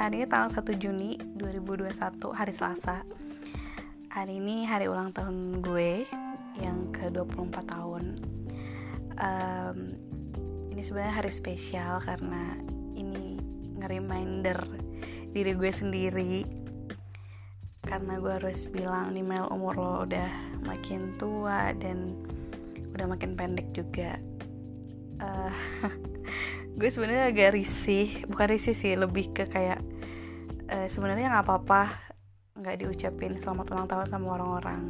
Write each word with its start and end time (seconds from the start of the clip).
hari 0.00 0.24
ini 0.24 0.32
tanggal 0.32 0.48
1 0.48 0.80
Juni 0.80 1.20
2021 1.36 2.32
hari 2.32 2.56
Selasa. 2.56 3.04
Hari 4.08 4.40
ini 4.40 4.64
hari 4.64 4.88
ulang 4.88 5.12
tahun 5.12 5.60
gue 5.60 6.08
yang 6.56 6.88
ke-24 6.88 7.56
tahun. 7.68 8.16
Um, 9.20 9.78
Ini 10.72 10.80
sebenarnya 10.80 11.20
hari 11.20 11.28
spesial 11.28 12.00
karena 12.00 12.56
ini 12.96 13.44
nge-reminder 13.76 14.64
diri 15.36 15.52
gue 15.52 15.68
sendiri. 15.68 16.48
Karena 17.84 18.16
gue 18.16 18.32
harus 18.40 18.72
bilang 18.72 19.12
nih 19.12 19.20
Mel 19.20 19.52
umur 19.52 19.76
lo 19.76 20.08
udah 20.08 20.32
makin 20.64 21.12
tua 21.20 21.76
dan 21.76 22.16
udah 22.96 23.04
makin 23.04 23.36
pendek 23.36 23.68
juga. 23.76 24.16
Uh, 25.20 25.52
gue 26.80 26.88
sebenarnya 26.88 27.28
agak 27.28 27.52
risih 27.52 28.24
bukan 28.24 28.56
risih 28.56 28.72
sih 28.72 28.96
lebih 28.96 29.36
ke 29.36 29.44
kayak 29.44 29.89
sebenarnya 30.90 31.30
nggak 31.30 31.46
apa-apa 31.46 31.82
nggak 32.58 32.82
diucapin 32.82 33.38
selamat 33.38 33.66
ulang 33.70 33.86
tahun 33.86 34.06
sama 34.10 34.26
orang-orang. 34.36 34.82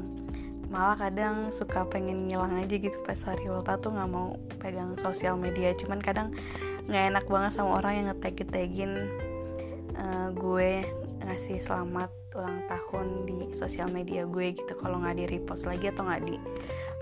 Malah 0.72 0.96
kadang 0.96 1.52
suka 1.52 1.84
pengen 1.84 2.24
ngilang 2.24 2.56
aja 2.56 2.72
gitu 2.72 2.96
pas 3.04 3.20
hari 3.20 3.44
ulang 3.52 3.68
tahun 3.68 3.80
tuh 3.84 3.92
nggak 3.92 4.10
mau 4.10 4.32
pegang 4.56 4.96
sosial 4.96 5.36
media. 5.36 5.76
Cuman 5.76 6.00
kadang 6.00 6.32
nggak 6.88 7.04
enak 7.14 7.24
banget 7.28 7.52
sama 7.52 7.76
orang 7.76 7.92
yang 8.00 8.06
ngetag 8.08 8.40
tagin 8.48 9.12
uh, 10.00 10.32
gue 10.32 10.88
ngasih 11.20 11.60
selamat 11.60 12.10
ulang 12.32 12.64
tahun 12.64 13.06
di 13.28 13.38
sosial 13.52 13.92
media 13.92 14.24
gue 14.24 14.56
gitu. 14.56 14.72
Kalau 14.80 15.04
nggak 15.04 15.20
di 15.20 15.24
repost 15.28 15.68
lagi 15.68 15.92
atau 15.92 16.08
nggak 16.08 16.22
di 16.24 16.40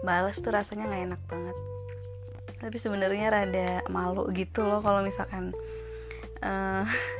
balas 0.03 0.43
tuh 0.43 0.51
rasanya 0.51 0.91
nggak 0.91 1.05
enak 1.15 1.23
banget. 1.31 1.57
Tapi 2.59 2.77
sebenarnya 2.83 3.31
rada 3.31 3.71
malu 3.95 4.27
gitu 4.35 4.67
loh 4.67 4.83
kalau 4.83 5.07
misalkan 5.07 5.55
uh, 6.43 6.83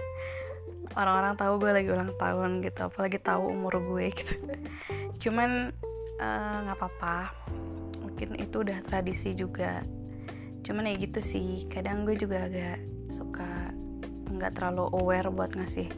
orang-orang 0.99 1.39
tahu 1.39 1.63
gue 1.63 1.71
lagi 1.71 1.89
ulang 1.95 2.13
tahun 2.19 2.59
gitu 2.67 2.91
apalagi 2.91 3.23
tahu 3.23 3.55
umur 3.55 3.79
gue 3.79 4.11
gitu. 4.19 4.35
Cuman 5.23 5.71
eh, 6.19 6.57
nggak 6.67 6.75
uh, 6.75 6.81
apa-apa. 6.83 7.31
Mungkin 8.03 8.35
itu 8.43 8.67
udah 8.67 8.83
tradisi 8.83 9.39
juga. 9.39 9.87
Cuman 10.67 10.91
ya 10.91 10.99
gitu 10.99 11.23
sih 11.23 11.71
kadang 11.71 12.03
gue 12.03 12.19
juga 12.19 12.51
agak 12.51 12.83
suka 13.09 13.71
nggak 14.29 14.59
terlalu 14.59 14.91
aware 14.99 15.31
buat 15.33 15.55
ngasih 15.55 15.89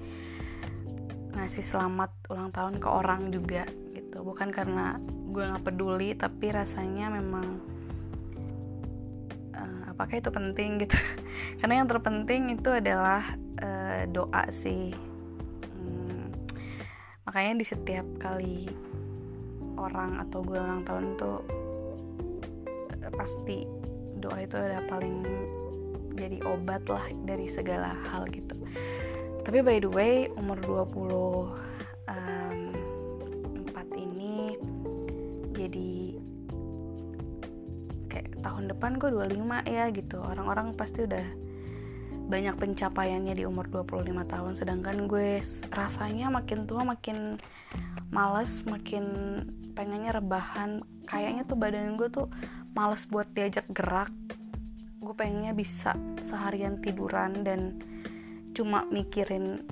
ngasih 1.35 1.65
selamat 1.65 2.13
ulang 2.29 2.53
tahun 2.53 2.77
ke 2.77 2.89
orang 2.93 3.33
juga 3.33 3.65
gitu. 3.97 4.21
Bukan 4.21 4.53
karena 4.53 5.01
gue 5.33 5.43
nggak 5.49 5.65
peduli 5.65 6.13
tapi 6.13 6.53
rasanya 6.53 7.09
memang 7.09 7.71
apakah 10.01 10.17
itu 10.17 10.33
penting 10.33 10.81
gitu. 10.81 10.97
Karena 11.61 11.85
yang 11.85 11.89
terpenting 11.93 12.57
itu 12.57 12.73
adalah 12.73 13.21
uh, 13.63 14.03
doa 14.11 14.45
sih. 14.53 14.93
Hmm, 15.77 16.33
makanya 17.25 17.61
di 17.61 17.67
setiap 17.67 18.07
kali 18.21 18.69
orang 19.81 20.21
atau 20.21 20.45
gue 20.45 20.59
ulang 20.61 20.85
tahun 20.85 21.17
tuh 21.17 21.41
uh, 23.01 23.13
pasti 23.17 23.65
doa 24.21 24.45
itu 24.45 24.57
ada 24.61 24.85
paling 24.85 25.25
jadi 26.13 26.45
obat 26.45 26.85
lah 26.91 27.05
dari 27.25 27.49
segala 27.49 27.97
hal 28.13 28.29
gitu. 28.29 28.57
Tapi 29.41 29.65
by 29.65 29.81
the 29.81 29.89
way 29.89 30.29
umur 30.37 30.61
20 30.61 30.93
um, 32.13 32.61
4 33.73 34.05
ini 34.05 34.61
jadi 35.57 36.21
tahun 38.41 38.73
depan 38.73 38.97
gue 38.97 39.13
25 39.13 39.69
ya 39.69 39.85
gitu. 39.93 40.19
Orang-orang 40.21 40.73
pasti 40.75 41.05
udah 41.05 41.25
banyak 42.31 42.55
pencapaiannya 42.55 43.35
di 43.35 43.43
umur 43.43 43.67
25 43.67 44.07
tahun 44.07 44.53
sedangkan 44.55 45.11
gue 45.11 45.43
rasanya 45.75 46.31
makin 46.31 46.71
tua 46.71 46.87
makin 46.87 47.35
males 48.15 48.63
makin 48.71 49.05
pengennya 49.75 50.15
rebahan. 50.15 50.87
Kayaknya 51.11 51.43
tuh 51.43 51.59
badan 51.59 51.99
gue 51.99 52.07
tuh 52.07 52.31
males 52.79 53.03
buat 53.11 53.27
diajak 53.35 53.67
gerak. 53.75 54.15
Gue 55.03 55.15
pengennya 55.17 55.51
bisa 55.57 55.99
seharian 56.23 56.79
tiduran 56.79 57.43
dan 57.43 57.83
cuma 58.55 58.87
mikirin 58.87 59.67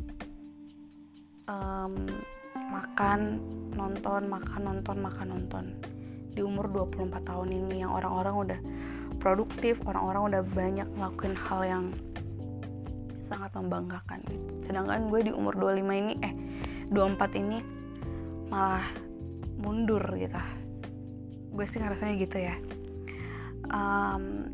um, 1.46 2.08
makan 2.74 3.42
nonton 3.74 4.26
makan 4.26 4.60
nonton 4.66 4.96
makan 4.98 5.26
nonton. 5.30 5.64
Di 6.34 6.42
umur 6.42 6.70
24 6.70 7.22
tahun 7.22 7.48
ini 7.50 7.82
yang 7.82 7.90
orang-orang 7.90 8.34
udah 8.34 8.60
produktif, 9.18 9.82
orang-orang 9.84 10.22
udah 10.34 10.42
banyak 10.54 10.88
ngelakuin 10.94 11.34
hal 11.34 11.60
yang 11.66 11.84
sangat 13.28 13.52
membanggakan 13.54 14.24
gitu. 14.26 14.52
Sedangkan 14.64 15.12
gue 15.12 15.28
di 15.28 15.32
umur 15.32 15.54
25 15.54 15.84
ini 16.02 16.14
eh 16.24 16.32
24 16.90 17.40
ini 17.40 17.58
malah 18.48 18.88
mundur 19.60 20.02
gitu. 20.16 20.40
Gue 21.52 21.66
sih 21.68 21.78
ngerasanya 21.78 22.14
gitu 22.16 22.38
ya. 22.40 22.56
Um, 23.68 24.48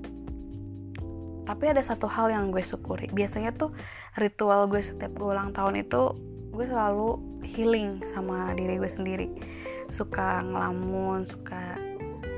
tapi 1.44 1.70
ada 1.70 1.84
satu 1.84 2.10
hal 2.10 2.34
yang 2.34 2.50
gue 2.50 2.64
syukuri. 2.64 3.06
Biasanya 3.14 3.54
tuh 3.54 3.70
ritual 4.18 4.66
gue 4.66 4.82
setiap 4.82 5.14
gue 5.14 5.28
ulang 5.30 5.54
tahun 5.54 5.84
itu 5.86 6.16
gue 6.54 6.66
selalu 6.66 7.18
healing 7.42 8.00
sama 8.14 8.54
diri 8.54 8.78
gue 8.78 8.88
sendiri 8.88 9.28
suka 9.90 10.40
ngelamun 10.40 11.26
suka 11.26 11.76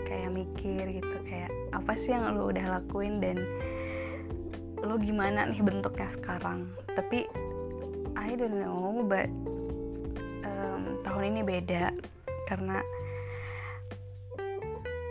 kayak 0.08 0.32
mikir 0.32 0.98
gitu 0.98 1.16
kayak 1.28 1.53
apa 1.76 1.92
sih 1.94 2.16
yang 2.16 2.34
lo 2.34 2.48
udah 2.48 2.80
lakuin 2.80 3.20
dan 3.20 3.38
lo 4.86 4.97
gimana 5.02 5.50
nih 5.50 5.60
bentuknya 5.60 6.06
sekarang? 6.06 6.70
Tapi 6.94 7.26
I 8.14 8.38
don't 8.38 8.62
know 8.62 9.02
but 9.02 9.26
um, 10.47 11.02
tahun 11.02 11.34
ini 11.34 11.41
beda. 11.42 11.91
Karena 12.47 12.78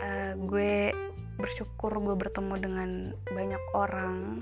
uh, 0.00 0.32
gue 0.40 0.96
bersyukur 1.36 1.92
gue 2.00 2.16
bertemu 2.16 2.54
dengan 2.56 2.90
banyak 3.28 3.62
orang. 3.76 4.40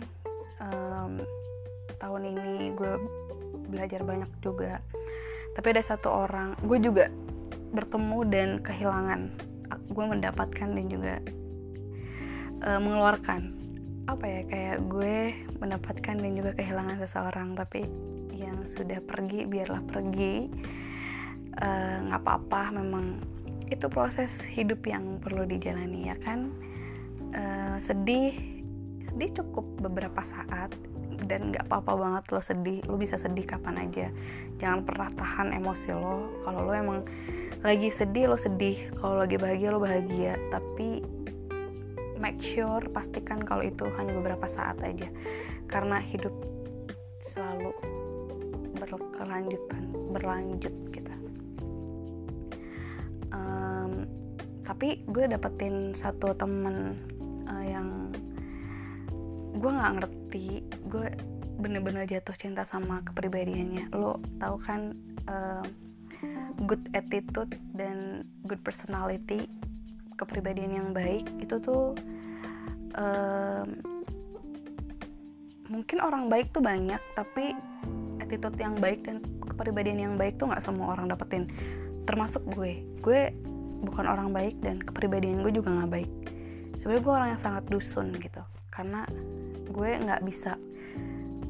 Um, 0.62 1.26
tahun 1.98 2.22
ini 2.30 2.72
gue 2.78 2.94
belajar 3.68 4.06
banyak 4.06 4.30
juga. 4.38 4.78
Tapi 5.58 5.66
ada 5.74 5.82
satu 5.82 6.10
orang 6.10 6.54
gue 6.62 6.78
juga 6.78 7.10
bertemu 7.74 8.18
dan 8.30 8.48
kehilangan 8.62 9.34
gue 9.90 10.04
mendapatkan 10.06 10.68
dan 10.70 10.86
juga 10.86 11.18
uh, 12.62 12.78
mengeluarkan 12.78 13.63
apa 14.04 14.24
ya 14.28 14.40
kayak 14.48 14.78
gue 14.88 15.32
mendapatkan 15.64 16.14
dan 16.20 16.32
juga 16.36 16.52
kehilangan 16.56 17.00
seseorang 17.00 17.56
tapi 17.56 17.88
yang 18.34 18.66
sudah 18.68 19.00
pergi 19.00 19.48
biarlah 19.48 19.82
pergi. 19.86 20.50
Eh, 21.54 21.96
nggak 22.10 22.18
uh, 22.18 22.24
apa-apa 22.26 22.74
memang 22.74 23.22
itu 23.70 23.86
proses 23.86 24.42
hidup 24.42 24.82
yang 24.84 25.22
perlu 25.22 25.46
dijalani 25.46 26.10
ya 26.10 26.16
kan? 26.18 26.50
Uh, 27.34 27.78
sedih 27.82 28.34
sedih 29.06 29.30
cukup 29.42 29.66
beberapa 29.78 30.22
saat 30.26 30.74
dan 31.30 31.54
nggak 31.54 31.70
apa-apa 31.70 31.92
banget 31.94 32.24
lo 32.34 32.40
sedih 32.42 32.78
lo 32.90 32.98
bisa 32.98 33.14
sedih 33.16 33.46
kapan 33.46 33.86
aja. 33.86 34.10
Jangan 34.58 34.82
pernah 34.82 35.08
tahan 35.14 35.54
emosi 35.54 35.94
lo. 35.94 36.42
Kalau 36.42 36.60
lo 36.66 36.72
emang 36.74 37.06
lagi 37.62 37.88
sedih 37.88 38.34
lo 38.34 38.36
sedih. 38.36 38.90
Kalau 38.98 39.22
lagi 39.22 39.38
bahagia 39.38 39.68
lo 39.70 39.80
bahagia. 39.80 40.34
Tapi 40.50 41.00
make 42.24 42.40
sure 42.40 42.80
pastikan 42.88 43.44
kalau 43.44 43.60
itu 43.60 43.84
hanya 44.00 44.16
beberapa 44.16 44.48
saat 44.48 44.80
aja. 44.80 45.04
Karena 45.68 46.00
hidup 46.00 46.32
selalu 47.20 47.76
berkelanjutan 48.80 49.92
berlanjut 50.16 50.72
gitu. 50.88 51.12
Um, 53.28 54.08
tapi 54.64 55.04
gue 55.12 55.28
dapetin 55.28 55.92
satu 55.92 56.32
temen 56.32 56.96
uh, 57.44 57.64
yang 57.68 58.08
gue 59.60 59.70
nggak 59.70 59.94
ngerti 60.00 60.64
gue 60.88 61.12
bener-bener 61.60 62.08
jatuh 62.08 62.32
cinta 62.40 62.64
sama 62.64 63.04
kepribadiannya. 63.04 63.92
Lo 63.92 64.16
tau 64.40 64.56
kan 64.56 64.96
uh, 65.28 65.64
good 66.64 66.80
attitude 66.96 67.60
dan 67.76 68.24
good 68.48 68.64
personality 68.64 69.44
kepribadian 70.14 70.72
yang 70.72 70.88
baik 70.94 71.26
itu 71.42 71.58
tuh 71.58 71.98
um, 72.98 73.68
mungkin 75.70 75.98
orang 76.02 76.30
baik 76.30 76.54
tuh 76.54 76.62
banyak 76.62 77.00
tapi 77.18 77.56
attitude 78.22 78.56
yang 78.56 78.74
baik 78.78 79.04
dan 79.04 79.20
kepribadian 79.42 79.98
yang 80.00 80.14
baik 80.14 80.38
tuh 80.38 80.50
nggak 80.50 80.64
semua 80.64 80.94
orang 80.96 81.10
dapetin. 81.10 81.50
Termasuk 82.08 82.42
gue. 82.54 82.82
Gue 83.00 83.32
bukan 83.84 84.08
orang 84.08 84.32
baik 84.32 84.58
dan 84.64 84.80
kepribadian 84.80 85.44
gue 85.44 85.52
juga 85.52 85.70
nggak 85.70 85.90
baik. 85.90 86.10
Sebenarnya 86.80 87.02
gue 87.04 87.14
orang 87.14 87.28
yang 87.36 87.42
sangat 87.42 87.64
dusun 87.70 88.10
gitu. 88.18 88.42
Karena 88.72 89.06
gue 89.70 89.90
nggak 90.02 90.22
bisa 90.26 90.58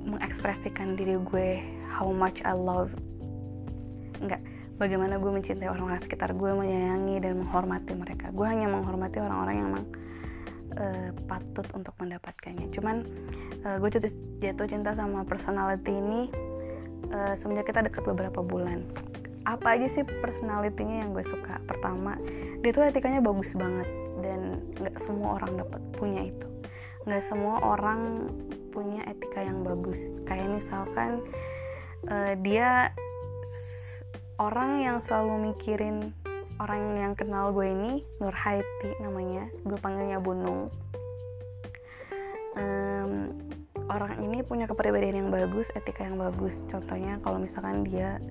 mengekspresikan 0.05 0.99
diri 1.01 1.17
gue 1.17 1.49
how 1.89 2.11
much 2.13 2.45
I 2.45 2.53
love. 2.53 2.93
Nggak. 4.21 4.43
Bagaimana 4.75 5.23
gue 5.23 5.31
mencintai 5.31 5.71
orang-orang 5.71 6.03
sekitar 6.03 6.35
gue 6.35 6.51
menyayangi 6.51 7.23
dan 7.23 7.39
menghormati 7.39 7.95
mereka. 7.95 8.35
Gue 8.35 8.51
hanya 8.51 8.67
menghormati 8.67 9.23
orang-orang 9.23 9.55
yang 9.55 9.67
memang 9.71 9.87
uh, 10.79 11.11
patut 11.27 11.67
untuk 11.75 11.95
mendapatkannya. 11.99 12.71
Cuman 12.75 13.07
uh, 13.67 13.77
gue 13.79 13.91
jatuh, 13.91 14.13
jatuh 14.43 14.67
cinta 14.69 14.95
sama 14.95 15.23
personality 15.27 15.93
ini 15.93 16.31
uh, 17.11 17.35
semenjak 17.39 17.71
kita 17.71 17.87
dekat 17.87 18.03
beberapa 18.05 18.41
bulan. 18.43 18.85
Apa 19.45 19.77
aja 19.77 19.87
sih 19.93 20.03
personalitinya 20.25 21.05
yang 21.05 21.11
gue 21.13 21.25
suka? 21.25 21.61
Pertama 21.69 22.17
dia 22.65 22.73
tuh 22.73 22.89
etikanya 22.89 23.21
bagus 23.21 23.53
banget 23.53 23.89
dan 24.25 24.65
nggak 24.81 24.97
semua 25.05 25.37
orang 25.41 25.61
dapat 25.61 25.81
punya 25.97 26.33
itu. 26.33 26.49
Nggak 27.05 27.23
semua 27.25 27.61
orang 27.61 28.33
punya 28.73 29.05
etika 29.05 29.45
yang 29.45 29.61
bagus. 29.61 30.09
Kayak 30.25 30.49
misalkan 30.59 31.21
uh, 32.09 32.33
dia 32.41 32.91
orang 34.41 34.83
yang 34.83 34.99
selalu 34.99 35.53
mikirin 35.53 36.11
orang 36.63 36.83
yang 36.99 37.13
kenal 37.19 37.51
gue 37.51 37.67
ini 37.67 37.93
Nur 38.23 38.35
Haiti 38.35 38.91
namanya. 39.03 39.51
Gue 39.67 39.79
panggilnya 39.79 40.19
Bunung. 40.23 40.71
Um, 42.55 43.35
orang 43.91 44.23
ini 44.23 44.47
punya 44.47 44.71
kepribadian 44.71 45.27
yang 45.27 45.31
bagus 45.35 45.71
etika 45.75 46.07
yang 46.07 46.21
bagus. 46.21 46.63
Contohnya 46.71 47.19
kalau 47.23 47.43
misalkan 47.43 47.83
dia 47.83 48.23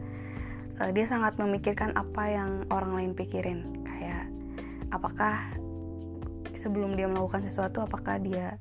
uh, 0.79 0.91
dia 0.95 1.05
sangat 1.05 1.35
memikirkan 1.35 1.91
apa 1.99 2.23
yang 2.31 2.51
orang 2.71 2.95
lain 2.95 3.11
pikirin. 3.11 3.83
Kayak 3.83 4.31
apakah 4.95 5.35
sebelum 6.55 6.95
dia 6.95 7.11
melakukan 7.11 7.43
sesuatu 7.43 7.83
apakah 7.83 8.15
dia 8.23 8.55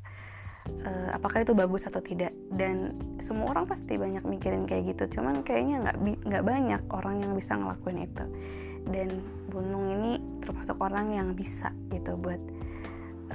uh, 0.83 1.15
apakah 1.15 1.47
itu 1.47 1.55
bagus 1.55 1.87
atau 1.87 2.03
tidak? 2.03 2.35
Dan 2.51 2.99
semua 3.23 3.55
orang 3.55 3.71
pasti 3.71 3.95
banyak 3.95 4.27
mikirin 4.27 4.67
kayak 4.67 4.99
gitu. 4.99 5.21
Cuman 5.21 5.47
kayaknya 5.47 5.87
nggak 5.87 5.97
nggak 6.27 6.45
banyak 6.45 6.83
orang 6.91 7.23
yang 7.23 7.33
bisa 7.39 7.55
ngelakuin 7.55 8.11
itu. 8.11 8.27
Dan 8.83 9.23
Bunung 9.53 9.85
ini 9.93 10.17
termasuk 10.41 10.81
orang 10.81 11.13
yang 11.13 11.29
bisa 11.37 11.69
gitu 11.93 12.17
buat 12.17 12.41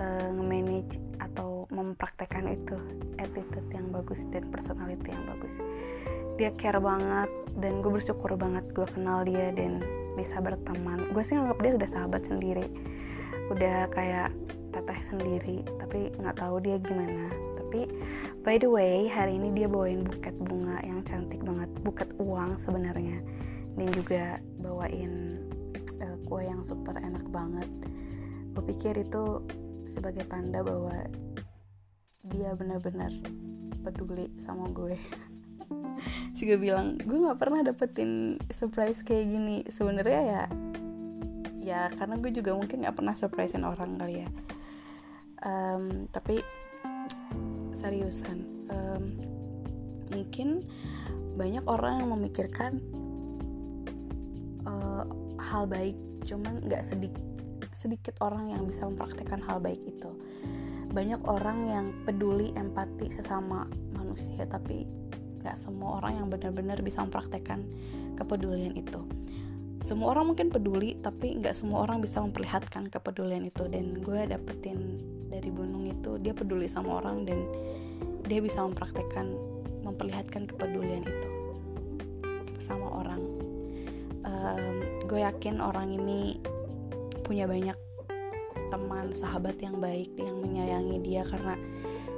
uh, 0.01 0.27
nge-manage 0.33 0.97
atau 1.21 1.69
mempraktekkan 1.69 2.49
itu 2.49 2.73
attitude 3.21 3.69
yang 3.69 3.93
bagus 3.93 4.25
dan 4.33 4.49
personality 4.49 5.13
yang 5.13 5.25
bagus. 5.29 5.53
Dia 6.41 6.49
care 6.57 6.81
banget 6.81 7.29
dan 7.61 7.85
gue 7.85 7.91
bersyukur 7.93 8.33
banget 8.33 8.65
gue 8.73 8.85
kenal 8.89 9.21
dia 9.25 9.53
dan 9.53 9.81
bisa 10.17 10.41
berteman. 10.41 11.05
Gue 11.13 11.21
sih 11.21 11.37
nganggap 11.37 11.61
dia 11.61 11.71
sudah 11.77 11.89
sahabat 11.93 12.21
sendiri. 12.25 12.65
Udah 13.53 13.85
kayak 13.93 14.33
teteh 14.73 14.99
sendiri 15.05 15.57
tapi 15.77 16.09
nggak 16.17 16.37
tahu 16.41 16.57
dia 16.61 16.81
gimana. 16.81 17.29
Tapi 17.61 17.85
by 18.41 18.57
the 18.57 18.69
way 18.69 19.05
hari 19.05 19.37
ini 19.37 19.53
dia 19.53 19.69
bawain 19.69 20.01
buket 20.01 20.33
bunga 20.41 20.81
yang 20.81 21.05
cantik 21.05 21.41
banget. 21.45 21.69
Buket 21.85 22.09
uang 22.17 22.57
sebenarnya. 22.57 23.21
Dan 23.77 23.93
juga 23.93 24.41
bawain 24.57 25.37
uh, 26.01 26.17
kue 26.25 26.45
yang 26.45 26.61
super 26.65 26.97
enak 26.97 27.25
banget. 27.29 27.69
Gue 28.53 28.63
pikir 28.73 28.97
itu 29.01 29.45
sebagai 29.87 30.25
tanda 30.27 30.61
bahwa 30.61 31.07
dia 32.27 32.51
benar-benar 32.57 33.11
peduli 33.81 34.29
sama 34.41 34.67
gue. 34.73 34.97
Juga 36.37 36.55
bilang 36.59 36.99
gue 36.99 37.17
nggak 37.17 37.39
pernah 37.39 37.63
dapetin 37.63 38.37
surprise 38.51 39.01
kayak 39.01 39.25
gini. 39.25 39.57
Sebenarnya 39.69 40.21
ya 40.23 40.43
ya 41.67 41.81
karena 41.91 42.15
gue 42.15 42.31
juga 42.31 42.55
mungkin 42.55 42.87
nggak 42.87 42.95
pernah 42.95 43.11
surprisein 43.11 43.67
orang 43.67 43.99
kali 43.99 44.23
ya. 44.23 44.29
Um, 45.43 46.07
tapi 46.15 46.39
seriusan 47.75 48.39
um, 48.71 49.03
mungkin 50.09 50.63
banyak 51.37 51.61
orang 51.69 52.01
yang 52.01 52.09
memikirkan 52.15 52.81
uh, 54.65 55.05
hal 55.47 55.63
baik 55.65 55.95
cuman 56.27 56.59
nggak 56.67 56.83
sedikit 56.83 57.23
sedikit 57.77 58.17
orang 58.25 58.51
yang 58.57 58.65
bisa 58.65 58.89
mempraktekkan 58.89 59.41
hal 59.45 59.61
baik 59.61 59.79
itu. 59.85 60.09
Banyak 60.89 61.21
orang 61.29 61.59
yang 61.69 61.85
peduli 62.03 62.51
empati 62.57 63.13
sesama 63.13 63.69
manusia 63.93 64.49
tapi 64.49 64.89
nggak 65.45 65.57
semua 65.61 66.01
orang 66.01 66.23
yang 66.23 66.27
benar-benar 66.27 66.81
bisa 66.81 67.05
mempraktekkan 67.05 67.63
kepedulian 68.17 68.73
itu. 68.73 69.01
Semua 69.77 70.17
orang 70.17 70.33
mungkin 70.33 70.49
peduli 70.49 70.97
tapi 70.97 71.37
nggak 71.37 71.53
semua 71.53 71.85
orang 71.85 72.01
bisa 72.01 72.17
memperlihatkan 72.19 72.89
kepedulian 72.89 73.45
itu. 73.45 73.69
Dan 73.69 74.01
gue 74.01 74.25
dapetin 74.25 74.97
dari 75.29 75.53
Bunung 75.53 75.85
itu 75.85 76.17
dia 76.17 76.33
peduli 76.33 76.65
sama 76.65 76.97
orang 76.97 77.29
dan 77.29 77.45
dia 78.25 78.41
bisa 78.41 78.59
mempraktekkan 78.65 79.37
memperlihatkan 79.85 80.49
kepedulian 80.49 81.05
itu 81.05 81.29
sama 82.59 82.91
orang 82.91 83.23
um, 84.27 85.07
gue 85.07 85.23
yakin 85.23 85.63
orang 85.63 85.95
ini 85.95 86.37
punya 87.23 87.47
banyak 87.47 87.75
teman 88.67 89.15
sahabat 89.15 89.55
yang 89.63 89.79
baik 89.79 90.11
yang 90.19 90.43
menyayangi 90.43 90.99
dia 90.99 91.23
karena 91.23 91.55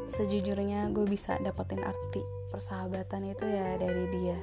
sejujurnya 0.10 0.90
gue 0.90 1.06
bisa 1.06 1.38
dapetin 1.38 1.86
arti 1.86 2.26
persahabatan 2.50 3.30
itu 3.30 3.46
ya 3.46 3.78
dari 3.78 4.06
dia. 4.10 4.40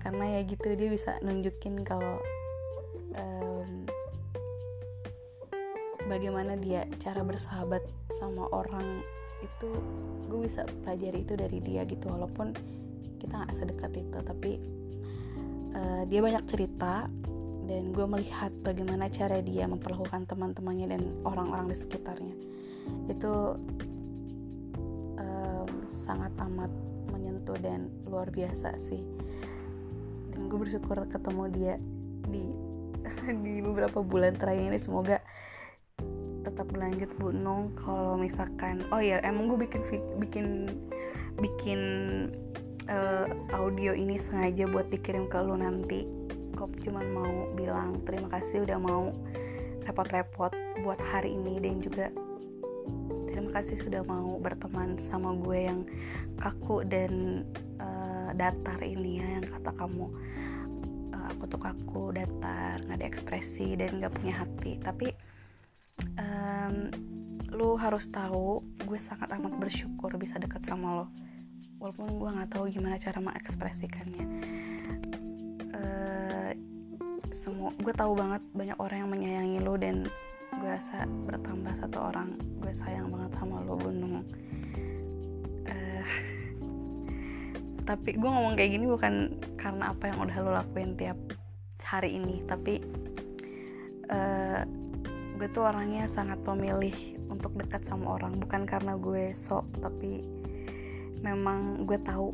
Karena 0.00 0.38
ya 0.38 0.40
gitu 0.46 0.72
dia 0.78 0.88
bisa 0.88 1.18
nunjukin 1.20 1.82
kalau 1.82 2.22
um, 3.18 3.84
bagaimana 6.06 6.54
dia 6.56 6.86
cara 7.02 7.20
bersahabat 7.26 7.82
sama 8.16 8.46
orang 8.54 9.02
itu 9.42 9.70
gue 10.30 10.40
bisa 10.46 10.64
pelajari 10.86 11.26
itu 11.26 11.34
dari 11.34 11.58
dia 11.58 11.82
gitu. 11.84 12.06
Walaupun 12.06 12.54
kita 13.18 13.34
nggak 13.44 13.54
sedekat 13.58 13.92
itu 13.98 14.18
tapi 14.22 14.79
uh, 15.74 16.02
dia 16.06 16.20
banyak 16.22 16.44
cerita 16.46 17.06
dan 17.70 17.94
gue 17.94 18.02
melihat 18.02 18.50
bagaimana 18.66 19.06
cara 19.06 19.38
dia 19.38 19.70
memperlakukan 19.70 20.26
teman-temannya 20.26 20.90
dan 20.90 21.02
orang-orang 21.22 21.70
di 21.70 21.76
sekitarnya. 21.78 22.34
Itu 23.06 23.54
um, 25.14 25.70
sangat 25.86 26.34
amat 26.50 26.70
menyentuh 27.14 27.54
dan 27.62 27.86
luar 28.10 28.26
biasa 28.34 28.74
sih. 28.82 28.98
Dan 30.34 30.50
gue 30.50 30.58
bersyukur 30.58 30.98
ketemu 31.06 31.44
dia 31.54 31.74
di 32.26 32.44
di 33.46 33.62
beberapa 33.62 34.02
bulan 34.02 34.34
terakhir 34.34 34.74
ini. 34.74 34.78
Semoga 34.82 35.22
tetap 36.42 36.66
berlanjut 36.74 37.10
Bu 37.22 37.30
Nung. 37.30 37.70
Kalau 37.78 38.18
misalkan 38.18 38.82
oh 38.90 38.98
ya 38.98 39.22
emang 39.22 39.46
gue 39.46 39.62
bikin 39.62 39.82
bikin 40.18 40.46
bikin 41.38 41.80
uh, 42.90 43.26
audio 43.54 43.94
ini 43.94 44.18
sengaja 44.18 44.66
buat 44.66 44.90
dikirim 44.90 45.30
ke 45.30 45.38
lu 45.40 45.56
nanti. 45.56 46.04
Kok 46.58 46.82
cuman 46.84 47.06
mau 47.14 47.34
bilang 47.54 48.02
terima 48.04 48.28
kasih 48.28 48.66
udah 48.66 48.78
mau 48.82 49.14
repot-repot 49.86 50.52
buat 50.82 51.00
hari 51.00 51.32
ini. 51.38 51.62
Dan 51.62 51.80
juga 51.80 52.10
terima 53.30 53.54
kasih 53.56 53.78
sudah 53.80 54.02
mau 54.04 54.36
berteman 54.42 54.98
sama 54.98 55.32
gue 55.38 55.70
yang 55.70 55.80
kaku 56.36 56.82
dan 56.84 57.46
uh, 57.78 58.34
datar 58.34 58.82
ini 58.82 59.22
ya 59.22 59.26
yang 59.40 59.46
kata 59.46 59.70
kamu. 59.78 60.06
Uh, 61.14 61.26
aku 61.32 61.44
tuh 61.46 61.60
kaku 61.62 62.12
datar 62.12 62.82
nggak 62.84 62.98
ada 63.00 63.06
ekspresi 63.06 63.78
dan 63.78 64.02
nggak 64.02 64.12
punya 64.12 64.34
hati. 64.42 64.76
Tapi 64.82 65.08
um, 66.18 66.90
lu 67.54 67.74
harus 67.78 68.06
tahu 68.10 68.62
gue 68.84 68.98
sangat 68.98 69.30
amat 69.38 69.58
bersyukur 69.58 70.14
bisa 70.18 70.38
dekat 70.38 70.62
sama 70.62 71.02
lo 71.02 71.29
walaupun 71.80 72.12
gue 72.20 72.30
nggak 72.36 72.50
tahu 72.52 72.68
gimana 72.68 73.00
cara 73.00 73.18
mengekspresikannya. 73.24 74.24
Uh, 75.72 76.52
semua 77.32 77.72
gue 77.80 77.94
tahu 77.96 78.12
banget 78.12 78.44
banyak 78.52 78.78
orang 78.78 78.98
yang 79.00 79.10
menyayangi 79.10 79.58
lo 79.64 79.74
dan 79.80 80.04
gue 80.60 80.68
rasa 80.68 81.08
bertambah 81.08 81.72
satu 81.80 81.98
orang. 82.12 82.36
Gue 82.60 82.76
sayang 82.76 83.08
banget 83.08 83.32
sama 83.40 83.64
lo 83.64 83.80
Gunung. 83.80 84.20
Uh, 85.64 86.06
tapi 87.88 88.20
gue 88.20 88.28
ngomong 88.28 88.54
kayak 88.60 88.76
gini 88.76 88.86
bukan 88.86 89.40
karena 89.56 89.96
apa 89.96 90.12
yang 90.12 90.20
udah 90.20 90.36
lo 90.44 90.50
lakuin 90.52 90.94
tiap 91.00 91.16
hari 91.80 92.14
ini 92.22 92.38
tapi 92.46 92.78
uh, 94.12 94.62
gue 95.34 95.48
tuh 95.50 95.66
orangnya 95.66 96.04
sangat 96.06 96.38
pemilih 96.44 96.92
untuk 97.32 97.56
dekat 97.56 97.80
sama 97.88 98.20
orang. 98.20 98.36
Bukan 98.36 98.68
karena 98.68 99.00
gue 99.00 99.32
sok 99.32 99.64
tapi 99.80 100.39
memang 101.20 101.84
gue 101.84 101.98
tahu 102.00 102.32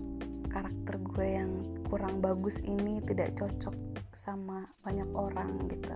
karakter 0.51 0.97
gue 1.13 1.27
yang 1.27 1.53
kurang 1.91 2.23
bagus 2.23 2.59
ini 2.65 3.03
tidak 3.05 3.35
cocok 3.37 3.75
sama 4.17 4.65
banyak 4.81 5.07
orang 5.13 5.69
gitu. 5.69 5.95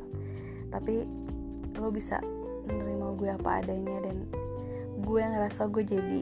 Tapi 0.68 1.06
lo 1.78 1.88
bisa 1.88 2.20
menerima 2.68 3.06
gue 3.16 3.28
apa 3.30 3.50
adanya 3.64 3.96
dan 4.04 4.28
gue 5.00 5.22
ngerasa 5.22 5.70
gue 5.72 5.84
jadi 5.86 6.20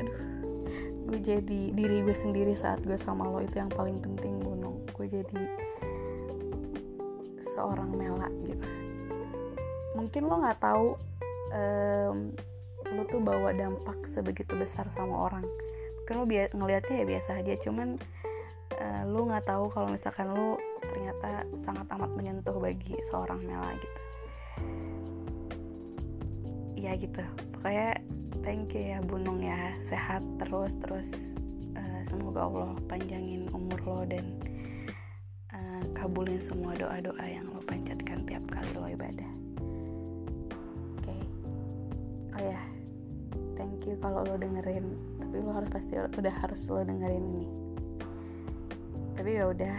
aduh 0.00 0.20
gue 1.12 1.18
jadi 1.20 1.60
diri 1.76 2.00
gue 2.00 2.16
sendiri 2.16 2.56
saat 2.56 2.80
gue 2.82 2.96
sama 2.96 3.28
lo 3.28 3.44
itu 3.44 3.60
yang 3.60 3.68
paling 3.68 4.00
penting 4.00 4.40
gunung 4.40 4.82
gue 4.96 5.06
jadi 5.06 5.42
seorang 7.44 7.92
Mela 7.92 8.30
gitu. 8.46 8.66
Mungkin 9.98 10.22
lo 10.26 10.34
nggak 10.42 10.60
tahu 10.62 10.88
um, 11.52 12.32
lo 12.92 13.04
tuh 13.04 13.20
bawa 13.20 13.52
dampak 13.52 14.08
sebegitu 14.08 14.56
besar 14.56 14.88
sama 14.96 15.28
orang. 15.28 15.44
Mungkin 16.04 16.14
lo 16.16 16.24
ngelihatnya 16.56 17.04
ya 17.04 17.06
biasa 17.06 17.30
aja 17.44 17.54
cuman 17.60 18.00
uh, 18.80 19.02
lu 19.04 19.28
nggak 19.28 19.44
tahu 19.44 19.68
kalau 19.72 19.92
misalkan 19.92 20.32
lu 20.32 20.56
ternyata 20.80 21.44
sangat 21.68 21.86
amat 21.92 22.10
menyentuh 22.16 22.56
bagi 22.56 22.96
seorang 23.12 23.44
Mela 23.44 23.72
gitu. 23.76 24.00
Ya 26.78 26.92
gitu. 26.96 27.22
Pokoknya 27.58 28.00
thank 28.40 28.72
you 28.72 28.96
ya 28.96 28.98
Bunung 29.04 29.42
ya. 29.44 29.76
Sehat 29.84 30.24
terus 30.40 30.72
terus 30.80 31.08
uh, 31.76 32.00
semoga 32.08 32.48
Allah 32.48 32.72
panjangin 32.88 33.50
umur 33.52 33.80
lo 33.84 34.00
dan 34.08 34.24
uh, 35.52 35.82
kabulin 35.92 36.40
semua 36.40 36.72
doa-doa 36.72 37.24
yang 37.28 37.44
lo 37.52 37.60
panjatkan 37.68 38.24
tiap 38.24 38.44
kali 38.48 38.72
lo 38.72 38.88
ibadah 38.88 39.37
you 43.88 43.96
kalau 44.04 44.20
lo 44.20 44.36
dengerin 44.36 44.84
tapi 45.16 45.40
lo 45.40 45.50
harus 45.56 45.72
pasti 45.72 45.96
udah 45.96 46.34
harus 46.44 46.60
lo 46.68 46.84
dengerin 46.84 47.24
ini. 47.24 47.46
Tapi 49.16 49.30
ya 49.40 49.48
udah 49.48 49.76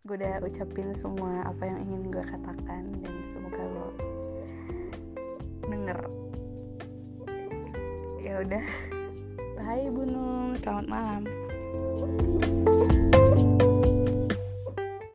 gue 0.00 0.16
udah 0.18 0.42
ucapin 0.42 0.90
semua 0.96 1.46
apa 1.46 1.62
yang 1.62 1.78
ingin 1.86 2.10
gue 2.10 2.24
katakan 2.26 2.90
dan 2.98 3.14
semoga 3.30 3.62
lo 3.62 3.94
denger. 5.70 5.98
Ya 8.18 8.42
udah. 8.42 8.66
Hai 9.60 9.86
Bunung, 9.92 10.56
selamat 10.58 10.86
malam. 10.90 11.22